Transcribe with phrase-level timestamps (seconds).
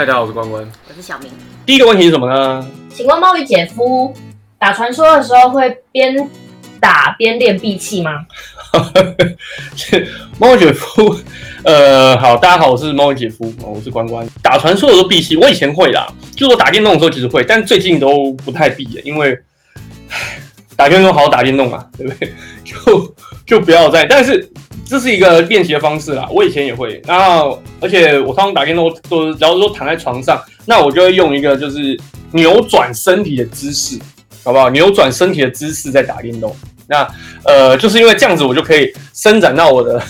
[0.00, 0.66] 嗨，大家好，我是关关。
[0.88, 1.30] 我是小明。
[1.66, 2.66] 第一个问题是什么呢？
[2.88, 4.10] 请问猫与姐夫
[4.58, 6.26] 打传说的时候会边
[6.80, 8.24] 打边练闭气吗？
[10.40, 11.14] 猫姐夫，
[11.64, 14.26] 呃，好，大家好，我是猫姐夫，我是关关。
[14.42, 19.38] 打传说的时候闭气，我以前会啦，就是我打电动的时候其实会，但最近都不太闭了，因为
[20.80, 22.32] 打电动好好打电动嘛，对不对？
[22.64, 24.50] 就就不要再，但是
[24.86, 26.26] 这是一个练习的方式啦。
[26.30, 27.42] 我以前也会，那
[27.80, 32.00] 而且我通常打电动都，假如说躺在床上，那我就会用一个就是
[32.32, 33.98] 扭转身体的姿势，
[34.42, 34.70] 好不好？
[34.70, 36.56] 扭转身体的姿势在打电动。
[36.90, 37.08] 那
[37.44, 40.02] 呃，就是因为这样子，我就可以伸展到我的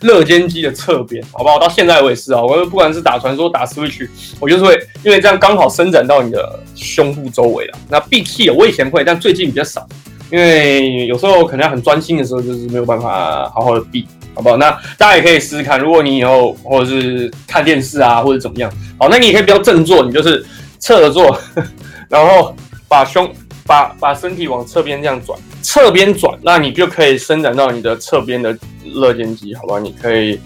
[0.00, 1.56] 肋间肌的侧边，好不好？
[1.56, 4.08] 到现在我也是啊，我不管是打传说、打 Switch，
[4.40, 7.78] 我就是会因为这样刚好伸展到你的胸部周围了。
[7.88, 9.86] 那闭气，我以前会，但最近比较少，
[10.32, 14.56] 因为有时候可能要很专心的时候，就是没有办法好好的闭，好不好？
[14.56, 20.44] 那大家也可以试试看，如果你以后或者是看电视啊，或者怎么样，好，那你也可以比较正坐，你就是
[20.80, 21.38] 侧着坐，
[22.10, 22.52] 然后
[22.88, 23.32] 把胸。
[23.66, 29.78] 把把身体往侧边这样转，侧边转，那你就可以伸展到你的侧边的肋间肌，好吧？
[29.78, 30.40] 你可以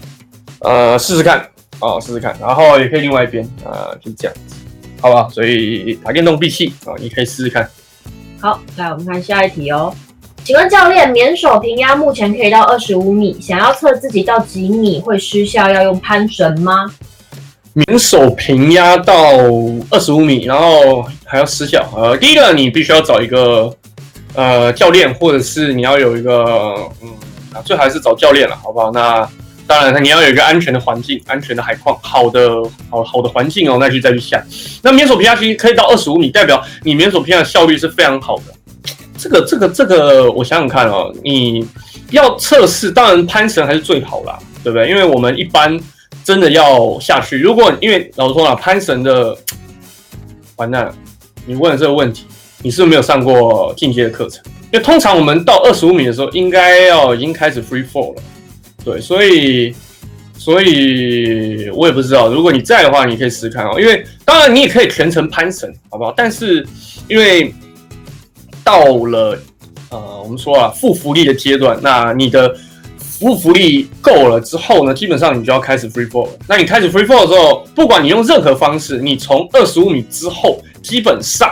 [0.59, 1.39] 呃试试看
[1.79, 4.55] 啊，试试看，然后也可以另外一边啊，就这样子，
[4.99, 5.29] 好吧？
[5.31, 7.69] 所以打电动闭气啊，你可以试试看。
[8.39, 9.93] 好，来我们看下一题哦。
[10.43, 16.91] 请问教练，免手平压目前可以到二十五米，想要测自己到几米会失效，要用攀绳吗？
[17.73, 19.15] 免手平压到
[19.89, 21.89] 二十五米，然后还要失效。
[21.95, 23.73] 呃，第一个你必须要找一个
[24.33, 27.09] 呃教练，或者是你要有一个嗯，
[27.63, 28.91] 最好还是找教练了，好不好？
[28.91, 29.25] 那
[29.65, 34.43] 当然，你要有一个安全的环境，安全的海况，好的好好的环境哦，那就再去下。
[34.81, 38.43] 那免手平压其实可以到二十五米，代表你免手平压的效率是非常好的。
[39.17, 41.65] 这个这个这个，我想想看哦，你
[42.09, 44.89] 要测试，当然攀绳还是最好啦，对不对？
[44.89, 45.79] 因为我们一般。
[46.23, 47.37] 真的要下去？
[47.39, 49.35] 如果因为老实说啊，攀绳的
[50.55, 50.95] 完蛋了。
[51.45, 52.25] 你问这个问题，
[52.61, 54.43] 你是不是没有上过进阶的课程？
[54.71, 58.21] 因为通常我们到二十五米的时候，应该要已经开始 free fall 了。
[58.85, 59.73] 对，所以
[60.37, 62.29] 所以我也不知道。
[62.29, 63.79] 如果你在的话，你可以试试看哦。
[63.79, 66.13] 因为当然你也可以全程攀绳，好不好？
[66.15, 66.63] 但是
[67.07, 67.51] 因为
[68.63, 69.37] 到了
[69.89, 72.55] 呃，我们说啊，负浮力的阶段，那你的。
[73.21, 76.27] 服务福利够了之后呢，基本上你就要开始 free fall。
[76.47, 81.51] 那你开始 free fall 的时候，不管你用任何方式，你从二十五米之后，基本上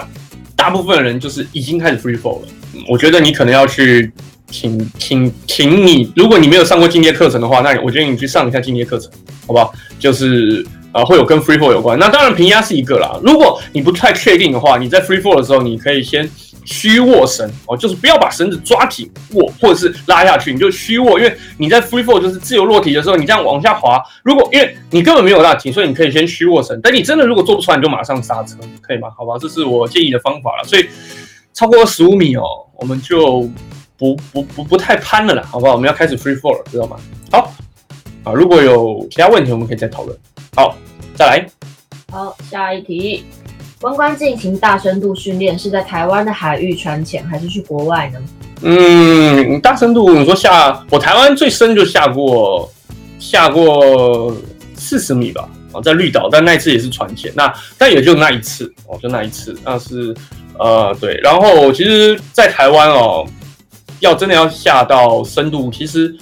[0.56, 2.48] 大部分人就是已经开始 free fall 了。
[2.88, 4.12] 我觉得你可能要去
[4.50, 9.12] 请请请你，如果你没有上过进阶课程的话，那我觉得你去上一下进阶课程，
[9.46, 9.72] 好不好？
[10.00, 12.00] 就是啊，会有跟 free fall 有关。
[12.00, 13.20] 那当然平压是一个啦。
[13.22, 16.28] 如果你不太确定的话，你在 free fall 的时候，你可以先。
[16.72, 21.20] 虚握绳哦，就是不要把绳子抓紧握，或者是拉下去，你就虚握。
[21.20, 26.80] 因为你在 free fall 就是自由落体的时候，你这样往下滑，如果因为你根本没有拉紧，所以你可以先虚握绳。
[26.82, 29.10] 等你真的如果做不出来，你就马上刹车，可以吗？
[29.18, 30.64] 好吧，这是我建议的方法了。
[30.64, 30.88] 所以
[31.56, 32.44] 超过十五米哦，
[32.76, 33.50] 我们就
[33.98, 35.74] 不不不不太攀了啦，好不好？
[35.74, 36.98] 我们要开始 free fall 了，知道吗？
[37.32, 37.52] 好
[38.24, 40.16] 啊，如果有其他问题，我们可以再讨论。
[40.56, 40.78] 好，
[41.16, 41.48] 再来。
[42.12, 43.26] 好，下一题。
[43.82, 48.20] 关关进行大深度训练是在台湾的海域船潜，还是去国外呢？
[48.62, 52.70] 嗯，大深度你说下，我台湾最深就下过
[53.20, 54.36] 下过
[54.76, 60.14] 四十米吧，啊，在绿岛，但那一次也是船潜，那但也就那一次哦，就那一次，那是
[60.58, 63.26] 呃对，然后其实，在台湾哦，
[64.02, 66.14] 要真的要下到深度，其实。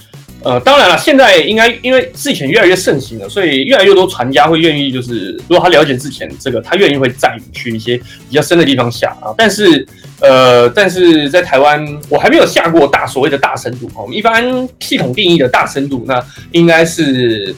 [0.47, 9.35] 呃，当然了，现在应该因为之前越来越盛行了，所以越来越多船家会愿意，就是如果他了解之前这个，他愿意会载你去一些比较深的地方下啊。
[9.37, 9.85] 但是，
[10.21, 14.41] 呃，但是在台湾，我还没有下过大所谓的大深度我们一般
[14.79, 17.53] 系统定义的大深度，那应该是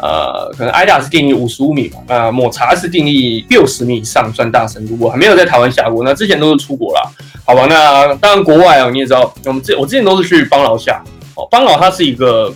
[0.00, 4.96] 呃，可能 IDA 是定义五十五米吧，啊，抹茶是定义六十米以上算大深度。
[4.98, 7.12] 我还没有在台湾下过，那之前都是出国了，
[7.44, 7.66] 好吧？
[7.68, 11.04] 那当然国外啊，你也知道，我们之我之前都是去邦劳下。
[11.34, 12.52] 哦，邦岛它是一个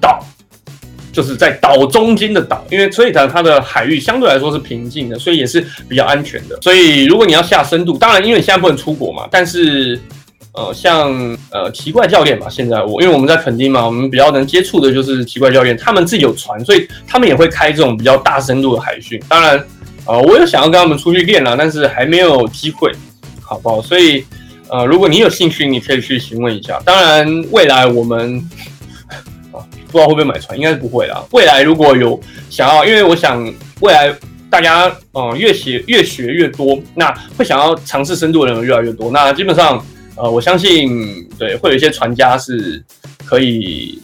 [0.00, 0.24] 岛，
[1.12, 6.58] 就是在岛中间的岛，因为所以它它的海域相对来说是平静的，所以也是比较安全的。
[6.62, 10.00] 所以如果你要下深度，当然因为你现在不能出国嘛，但是
[10.52, 11.12] 呃，像
[11.50, 19.22] 呃奇怪教练嘛，现在我因为我们在垦丁嘛，我们比较能接触的就是奇怪教练，他们自己有船，所以他们也会开这种比较大深度的海训。
[19.28, 19.62] 当然，
[20.06, 22.90] 呃，我有想要跟他们出去练了，但是还没有机会，
[23.42, 23.82] 好不好？
[23.82, 24.24] 所以。
[24.74, 26.82] 呃，如果你有兴趣，你可以去询问一下。
[26.84, 28.44] 当然，未来我们
[29.52, 31.24] 啊，不知道会不会买船，应该是不会啦。
[31.30, 33.40] 未来如果有想要，因为我想
[33.82, 34.12] 未来
[34.50, 39.12] 大家嗯越学越学越多，那会想要尝试深度的人越来越多。
[39.12, 39.80] 那基本上
[40.16, 42.82] 呃，我相信对会有一些船家是
[43.24, 44.02] 可以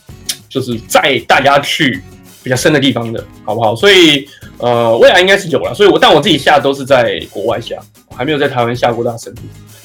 [0.49, 2.01] 就是载大家去
[2.45, 3.75] 比较深的地方的，好不好？
[3.75, 4.25] 所以
[4.59, 5.75] 呃，未来应该是有了。
[5.75, 7.75] 所以我但我自己下都是在国外下，
[8.17, 9.43] 还没有在台湾下过大深度。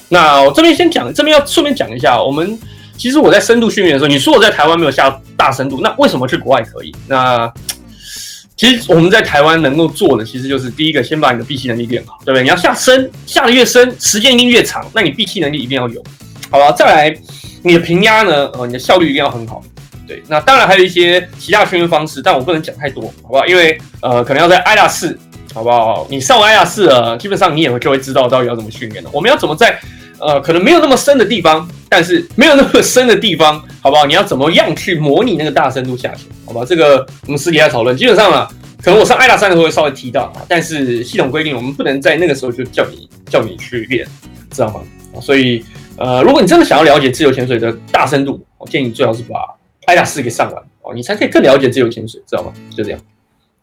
[0.08, 2.58] 那我这边先讲，这边要顺便讲一下，我们
[2.96, 6.94] 其实我在深度训练的时候，你说我在台湾没有下大深度，那为什么去国外可以？
[7.06, 7.52] 那
[8.56, 12.42] 其实我们在台湾能够做的，其实就是第一个，先把你的闭气能力练好，对不对？
[12.42, 16.02] 你要下深，下的越深，时间一定越长，那你闭气能力一定要有，
[16.50, 16.72] 好吧？
[16.72, 17.14] 再来，
[17.62, 18.46] 你的平压呢？
[18.54, 19.62] 呃，你的效率一定要很好，
[20.08, 20.22] 对。
[20.26, 23.44] 那当然还有一些其他训练方式，但我不能讲太多，好不好？
[23.44, 25.18] 因为呃，可能要在艾拉四，
[25.56, 26.06] 好不好？
[26.10, 29.08] 你上完艾拉四了，基本上你也会就会知道到底要怎么训练了。
[29.10, 29.74] 我们要怎么在
[30.18, 34.04] 呃可能没有那么深的地方，但是没有那么深的地方，好不好？
[34.04, 36.26] 你要怎么样去模拟那个大深度下潜？
[36.44, 37.96] 好吧，这个我们私底下讨论。
[37.96, 38.46] 基本上啊，
[38.82, 44.06] 可能我上爱达三的时候会稍微提到啊，但是系统规定我们不能在那个时候就叫你叫你去练，
[44.50, 44.82] 知道吗？
[45.22, 45.64] 所以
[45.96, 49.38] 呃，如果你真的想要了解自由潜水的大深度，我建议你最好是把
[49.86, 52.52] 爱达四给上完哦，你才可以更了解自由潜水，知道吗？
[52.76, 53.00] 就这样，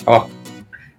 [0.03, 0.25] 好吧？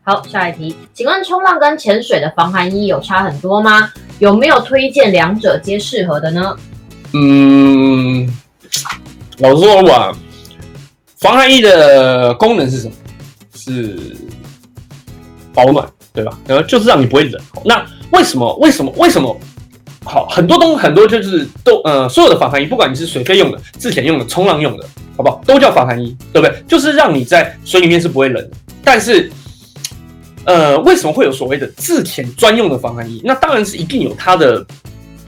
[0.06, 3.90] 好，下一题，请问冲浪跟潜水的防寒衣有差很多吗？
[4.18, 6.54] 有没有推荐两者皆适合的呢？
[7.14, 8.28] 嗯，
[9.38, 10.14] 老实说吧。
[11.16, 12.92] 防寒衣的功能是什么？
[13.54, 14.14] 是
[15.54, 16.38] 保暖，对吧？
[16.46, 17.40] 然后就是让你不会冷。
[17.64, 18.54] 那为什么？
[18.56, 18.92] 为什么？
[18.98, 19.34] 为什么？
[20.04, 24.86] 好，很多东很多就是都呃，所有的防寒衣，不管你是水费用的、自潜用的、冲浪用的，
[25.16, 25.40] 好不好？
[25.46, 26.62] 都叫防寒衣，对不对？
[26.68, 28.56] 就是让你在水里面是不会冷的。
[28.84, 29.32] 但是，
[30.44, 33.20] 呃，为什么会有所谓的自潜专用的防寒衣？
[33.24, 34.64] 那当然是一定有它的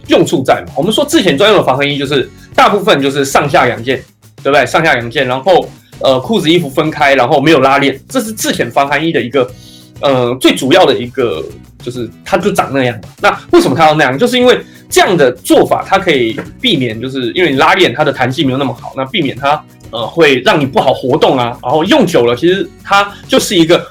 [0.09, 0.73] 用处在嘛。
[0.77, 3.97] 我们说自潜专用的防寒衣，就是大部分就是上下两件，
[4.43, 4.65] 对不对？
[4.67, 5.69] 上下两件，然后。
[6.01, 9.51] 呃，裤子衣服分开，然后没有拉链，这是自潜防寒衣的一个，
[10.03, 11.43] 呃，最主要的一个，
[11.83, 14.19] 就是它就长那样嘛那为什么它要那样？
[14.19, 14.61] 就是因为
[14.91, 21.59] 这样的做法，它可以避免，就是因为你拉链它的弹性没有那么好，那避免它呃会让你不好活动啊。
[21.63, 23.83] 然后用久了，其实它就是一个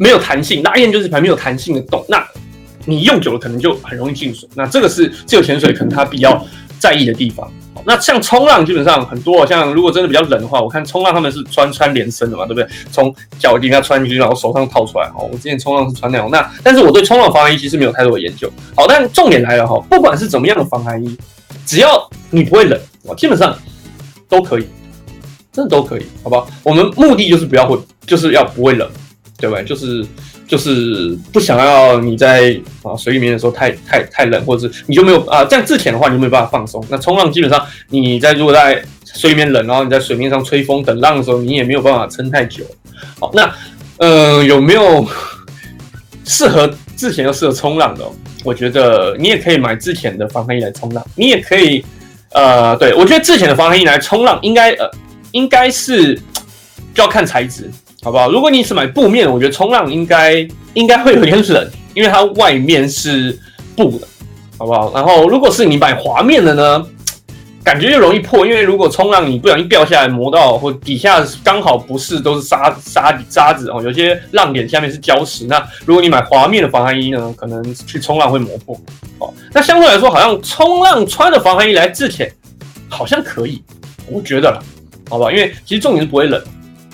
[0.00, 2.26] 没有弹性，拉链就是一排没有弹性的洞，那
[2.86, 4.48] 你用久了可能就很容易进水。
[4.54, 6.42] 那这个是自由潜水可能它比较
[6.78, 7.46] 在意的地方。
[7.84, 12.66] 那像冲浪，基本上很多，像如果真的比较冷的话，我看冲浪他们是穿穿连身的嘛，对不对？
[12.90, 15.06] 从脚底下穿进去，然后手上套出来。
[15.14, 16.30] 哦，我之前冲浪是穿那种。
[16.30, 18.50] 那但是我对冲浪防寒衣其实没有太多的研究。
[18.74, 21.16] 好，但重点来了哈，不管是怎么样的防寒衣，
[21.66, 23.56] 只要你不会冷，哦，基本上
[24.28, 24.66] 都可以，
[25.52, 26.46] 真的都可以，好不好？
[26.62, 28.86] 我们目的就是不要会，就是要不会冷，
[29.40, 29.64] 对不对？
[29.64, 30.06] 就是。
[30.50, 36.84] 就是不想要你在啊水里面的时候太太太冷，或者是你就没有啊这样自潜的话，你就没有办法放松。
[36.88, 42.64] 那冲浪基本上你在如果在水里面冷，然后你在水面上吹风等浪的时候，你也没有办法撑太久。
[43.20, 43.48] 好，那
[43.98, 45.06] 呃有没有
[46.24, 48.04] 适合自潜又适合冲浪的？
[48.42, 51.84] 我觉得你也可以买自潜的防寒衣来冲浪，你也可以
[52.32, 54.90] 呃对我觉得自潜的防寒衣来冲浪应该呃
[55.30, 56.20] 应该是
[56.92, 57.70] 就要看材质。
[58.02, 58.30] 好不好？
[58.30, 63.38] 如果你是买布面，我觉得冲浪应该应该会有点冷，因为它外面是
[63.76, 64.08] 布的，
[64.56, 64.90] 好不好？
[64.94, 66.82] 然后如果是你买滑面的呢，
[67.62, 78.74] 感觉就容易破，因为如果冲浪你不小心掉下来磨到，或底下刚好不是都是沙沙沙子哦，有些浪点下面是礁石，那如果你买滑面的防寒衣呢，可能去冲浪会磨破。
[79.18, 82.32] 哦，那相对来说，好像冲浪穿的防寒衣来自潜
[82.88, 83.62] 好像可以，
[84.06, 84.58] 我觉得啦，
[85.10, 85.30] 好不好？
[85.30, 86.42] 因为其实重点是不会冷。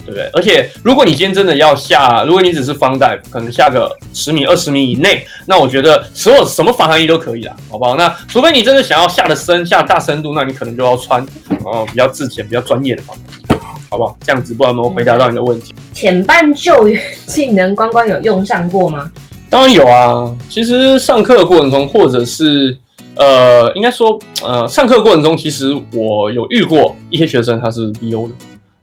[0.07, 0.31] 对不对？
[0.33, 7.97] 而且，如果你今天真的要下，如果你只是方带，可能下个十米、二十米以内，那我觉得所有什么防寒衣都可以啦，好不好？
[7.97, 11.21] 那除非你真的想要下的深、下大深度，那你可能就要穿
[11.65, 13.61] 哦比较自检、比较专业的防寒衣，
[13.91, 14.17] 好不好？
[14.25, 15.75] 这样子，不然我回答到你的问题。
[15.93, 19.11] 潜伴救援技能，关关有用上过吗？
[19.51, 20.33] 当然有啊。
[20.49, 22.77] 其实上课的过程中，或者是
[23.17, 28.35] 呃，应该说呃，上课过程中，其实我有遇过一些学生，他是 BO 的。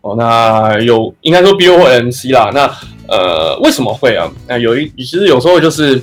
[0.04, 2.52] 哦，那有应该说 BO 或 MC 啦。
[2.54, 2.70] 那
[3.08, 4.30] 呃，为什么会啊？
[4.48, 6.02] 那有一其实有时候就是，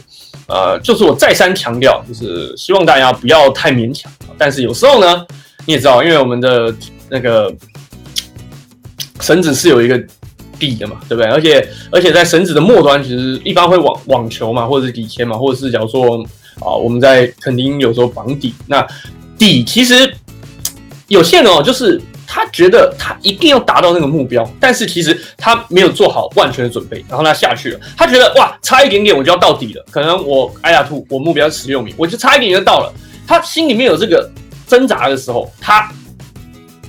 [0.49, 4.11] 呃，就是我再三强调，就是希望大家不要太勉强。
[4.39, 5.27] 但是有时候呢，
[5.67, 6.75] 你也知道，因为我们的
[7.11, 7.55] 那个
[9.21, 10.03] 绳子是有一个
[10.59, 11.31] 底的嘛，对不对？
[11.31, 16.17] 而且而且在绳子的末端，其实一般会网网球嘛，或者是底铅嘛，或者是假如说
[16.61, 18.87] 啊，我们在肯定有时候绑底，那
[19.37, 20.11] 底其实
[21.09, 22.01] 有限哦，就是。
[22.33, 27.81] 他觉得他一定要达到那个目标，但是其实他没有做好万全的准备，然后他下去了。
[27.97, 29.85] 他觉得哇，差一点点我就要到底了。
[29.91, 32.95] 可能我哎呀兔，我目标十六米，我就差一点就到了。
[33.27, 34.31] 他心里面有这个
[34.69, 35.91] 挣扎的时候，他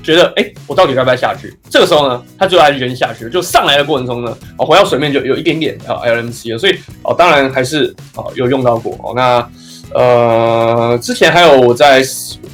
[0.04, 1.58] 觉得哎，我到底该不该下去？
[1.72, 3.30] 这个时候呢，他最后还是决定下去了。
[3.32, 6.60] 就上来的过程中呢，哦，回到水面就有一点点啊 LMC 了。
[6.60, 9.14] 所以哦，当然还是哦有用到过哦。
[9.16, 9.50] 那
[9.94, 12.04] 呃，之前还有我在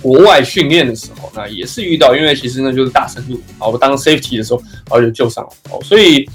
[0.01, 1.27] 国外训练的时候。
[1.35, 5.77] 那也是遇到，因为其实呢就是大深度啊，我当 safety 的时候，然后就救上了哦。
[5.83, 6.27] 所以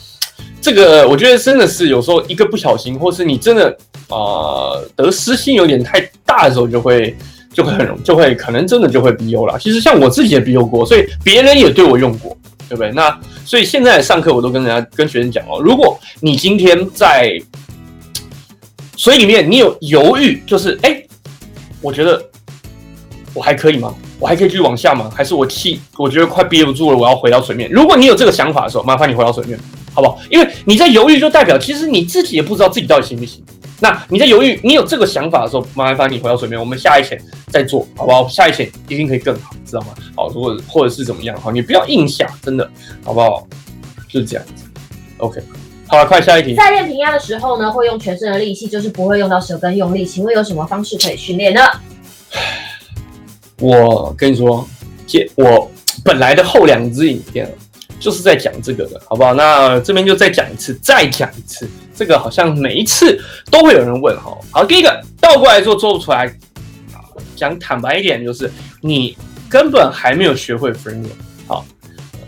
[0.61, 3.77] 这个我觉得真的是有时候一个不小心，或是你真的
[4.09, 7.17] 啊、得失心有点太大的时候，就会
[7.53, 9.59] 就会很容就会可能真的就会 BO 了。
[9.59, 12.93] 其实像我自己也 BO 过，所以别人也对我用过，对不对？
[12.93, 17.37] 那所以现在上课我都跟人家跟学生讲哦，如果你今天在
[19.03, 21.03] 水里面你有犹豫，就是哎，
[21.81, 22.25] 我觉得
[23.35, 23.93] 我还可以吗？
[24.21, 25.11] 我还可以继续往下吗？
[25.13, 27.69] 还是我气，我觉得快憋不住了，我要回到水面。
[27.69, 29.59] 如果你有这个想法的时候，麻烦你回到水面，
[29.93, 30.21] 好不好？
[30.31, 33.43] 因为你在犹豫，就代表其实你自己也不知道自己到底行不行。
[33.81, 38.29] 那你在犹豫，你有这个想法的时候，麻烦你回到水面，我们下一潜再做，好不好？
[38.29, 39.89] 下一潜一定可以更好，知道吗？
[40.15, 42.71] 好，如果或者是怎么样，好，你不要硬下，真的，
[43.03, 43.45] 好不好？
[44.09, 44.63] 就是这样子。
[45.17, 45.41] OK，
[45.93, 46.55] 好了，快下一题。
[46.55, 50.07] 在练平压的时候呢，会用全身的力气，就是不会用到舌根用力。
[50.07, 51.61] 请问有什么方式可以训练呢？
[53.61, 54.67] 我跟你说，
[55.07, 55.71] 接我
[56.03, 57.47] 本来的后两支影片
[58.01, 59.35] 就是在讲这个的，好不好？
[59.35, 61.69] 那这边就再讲一次，再讲一次。
[61.95, 64.35] 这个好像每一次都会有人问哈。
[64.51, 66.35] 好，第一个倒过来做做不出来，
[67.37, 69.15] 讲坦白一点，就是你
[69.47, 71.11] 根本还没有学会 framework。
[71.47, 71.67] 好，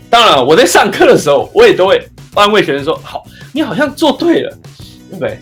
[0.07, 4.53] 当然我在上课的时候，我也都会安慰学生说：好，你好像做对了，
[5.09, 5.39] 对不对？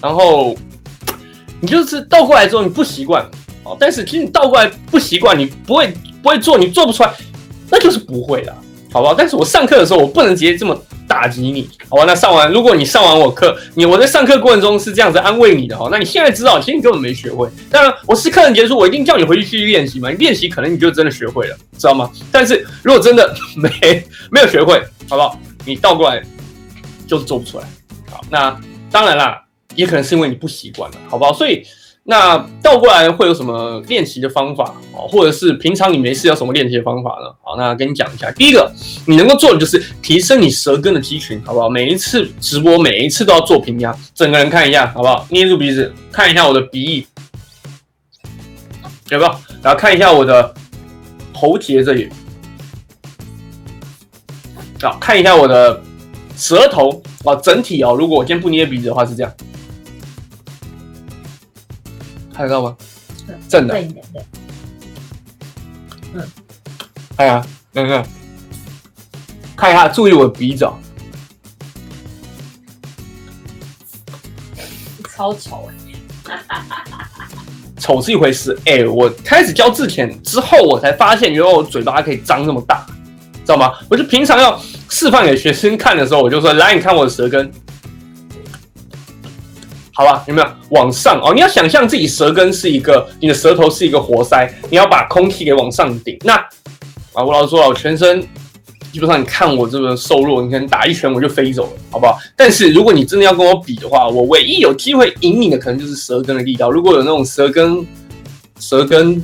[0.00, 0.56] 然后
[1.60, 3.22] 你就是倒过来之后你不习惯，
[3.64, 5.92] 哦，但是其实你倒过来不习惯，你不会
[6.22, 7.12] 不会做，你做不出来，
[7.70, 8.54] 那就是不会啦，
[8.90, 9.12] 好不好？
[9.12, 10.74] 但是我上课的时候，我不能直接这么
[11.06, 12.04] 打击你，好吧？
[12.06, 17.46] 那上完，如果你上完我课，你我在上课过程中是这样子安慰你的哈，那你现在知道，其实你根本没学会。
[17.70, 20.08] 当然，我是课程结束，我一定叫你回去继续练习嘛。
[20.10, 22.10] 你练习可能你就真的学会了，知道吗？
[22.32, 25.38] 但是如果真的没没有学会，好不好？
[25.66, 26.22] 你倒过来
[27.08, 27.64] 就是做不出来。
[28.10, 28.56] 好，那
[28.90, 29.42] 当然啦，
[29.74, 31.32] 也可能是因为你不习惯了，好不好？
[31.32, 31.64] 所以。
[32.10, 35.06] 那倒过来会有什么练习的方法哦？
[35.06, 37.30] 或者是平常你没事有什么练习的方法呢？
[37.42, 38.30] 好，那跟你讲一下。
[38.30, 38.72] 第一个，
[39.06, 41.68] 你能够做的就是提升你舌根的肌群，好不好？
[41.68, 45.26] 每一次直播，每一次都要做平压，整个人看一下，好不好？
[45.28, 47.06] 捏住鼻子，看一下我的鼻翼，
[49.10, 49.34] 有没有？
[49.60, 50.54] 然后看一下我的
[51.34, 52.08] 喉结这里，
[54.80, 55.82] 好，看一下我的
[56.38, 57.94] 舌头啊，整体哦。
[57.98, 59.34] 如果我今天不捏鼻子的话，是这样。
[62.32, 62.76] 看得到吗？
[63.48, 64.04] 正的，正一点，
[66.12, 66.22] 对。
[67.16, 68.06] 看呀，看看，
[69.56, 70.78] 看一下，注意我的鼻子、哦，
[75.16, 75.68] 超丑
[76.28, 76.38] 哎、
[77.76, 78.56] 丑是一回事。
[78.64, 82.86] 哎、我开始教字前之后，我才发现，原来我嘴巴可以张这么大，
[83.44, 83.74] 知道吗？
[83.90, 87.50] 我就平常要示范给学生看的时候，我就说：“来，你看我的舌根。”
[89.92, 91.34] 好吧，有没有往上哦？
[91.34, 96.16] 你要想象自己舌根是一个，你的舌头是一个活塞，你要把空气给往上顶。
[96.22, 96.34] 那
[97.12, 98.20] 啊，我老实说了，我全身
[98.92, 102.16] 基本上你看我这个瘦弱，你可能打一拳我就飞走了，好不好？
[102.36, 106.70] 但是如果你真的要跟我比的话，我唯一有机会赢你的可能就是舌根的力道。
[106.70, 107.84] 如果有那种舌根
[108.60, 109.20] 舌根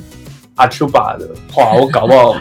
[0.55, 2.35] 阿丘巴的话，我搞不好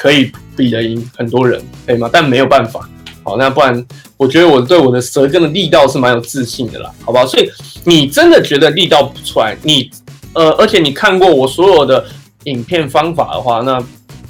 [0.00, 2.10] 可以比得赢很多人，可以吗？
[2.12, 2.88] 但没有办法。
[3.22, 3.84] 好，那不然
[4.16, 7.24] 我觉得我对我的舌根的力道是蛮有自信的啦，好不好？
[7.24, 7.50] 所以
[7.84, 9.90] 你真的觉得力道不出来，你
[10.34, 12.04] 呃，而且你看过我所有的
[12.44, 13.82] 影片方法的话，那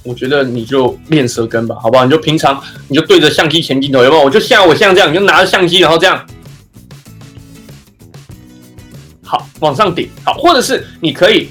[0.05, 2.05] 我觉得你就练舌根吧，好不好？
[2.05, 4.23] 你就平常你就对着相机前镜头，有没有？
[4.23, 6.25] 我就像我像这样，你就拿着相机，然后这样，
[9.25, 11.49] 好往上顶，好，或者是你可以。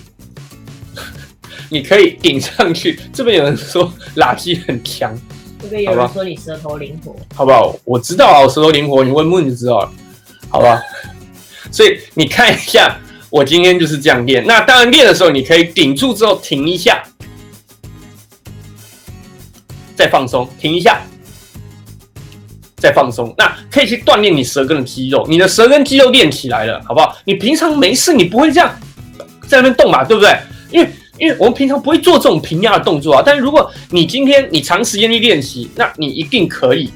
[1.70, 5.18] 你可以顶上去，这边有人说垃圾很强，
[5.62, 7.76] 这边有人说你舌头灵活，好不好？
[7.84, 9.92] 我知道啊，我舌头灵活，你问木你就知道了，
[10.50, 10.82] 好吧？
[11.72, 12.98] 所以你看一下，
[13.30, 14.46] 我今天就是这样练。
[14.46, 17.04] 那当然练的时候，你可以顶住之后停一下，
[19.96, 21.02] 再放松，停一下，
[22.76, 23.34] 再放松。
[23.38, 27.18] 那可以去锻炼你舌根的肌肉，你的舌根肌肉练起来了，好不好？
[27.26, 28.72] 你平常没事，你不会这样
[29.48, 30.38] 在那边动嘛，对不对？
[30.70, 30.90] 因为
[31.24, 36.92] 因为我们平常不会做这种平压的动作啊，但是如果你今天你长时间去练习，那你一定可以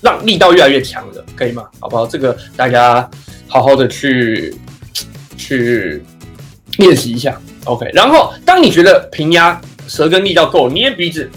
[0.00, 1.64] 让力道越来越强的，可以吗？
[1.80, 2.06] 好不好？
[2.06, 3.10] 这个大家
[3.48, 4.54] 好好的去
[5.36, 6.00] 去
[6.76, 7.90] 练习一下，OK。
[7.92, 11.28] 然后当你觉得平压舌根力道够，捏鼻子，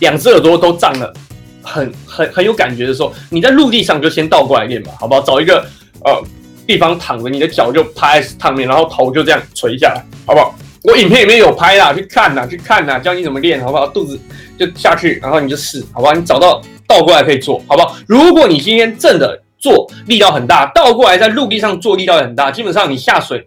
[0.00, 1.14] 两只耳朵都胀了，
[1.62, 5.20] 很很很有感觉的时候，你在陆地上就先倒过来练吧，好不好？
[5.20, 5.64] 找一个
[6.04, 6.20] 呃
[6.66, 10.56] 地方躺着，你的脚就趴在上面，然后头就这样垂下来，好不好？
[10.82, 13.86] 我影片里面有拍啦，去看啦，去看啦，教你怎么练，好不好？
[13.86, 14.18] 肚子
[14.58, 16.12] 就下去，然后你就试，好不好？
[16.12, 17.94] 你找到倒过来可以做，好不好？
[18.06, 23.46] 如果你今天正的做力道很大，倒过来在陆地上做力道也很大，基本上你下水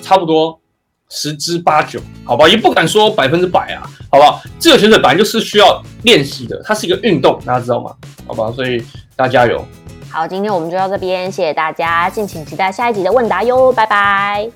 [0.00, 0.60] 差不多
[1.08, 2.48] 十之八九，好吧？
[2.48, 4.40] 也不敢说百分之百啊，好不好？
[4.58, 7.92] 自由潜水本来就是需要练习的，它是一个运动，大家知道吗？
[8.28, 8.52] 好吧？
[8.52, 8.80] 所以
[9.16, 9.66] 大家加油
[10.08, 14.50] 好，今天我们就到这边，谢谢大家，敬请期待下一集的问答哟，拜拜。